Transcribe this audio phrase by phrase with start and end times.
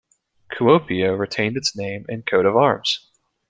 [0.51, 3.07] Kuopio retained its name and coat of arms.